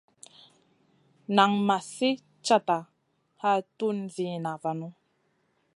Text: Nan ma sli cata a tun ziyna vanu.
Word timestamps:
Nan 1.35 1.51
ma 1.67 1.77
sli 1.91 2.11
cata 2.45 2.77
a 3.49 3.51
tun 3.77 3.97
ziyna 4.13 4.51
vanu. 4.63 4.87